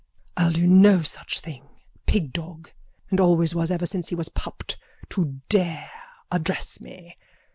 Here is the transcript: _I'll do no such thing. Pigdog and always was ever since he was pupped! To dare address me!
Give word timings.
_I'll 0.35 0.51
do 0.51 0.65
no 0.65 1.03
such 1.03 1.41
thing. 1.41 1.69
Pigdog 2.07 2.71
and 3.11 3.19
always 3.19 3.53
was 3.53 3.69
ever 3.69 3.85
since 3.85 4.09
he 4.09 4.15
was 4.15 4.29
pupped! 4.29 4.75
To 5.11 5.39
dare 5.47 5.91
address 6.31 6.81
me! 6.81 7.17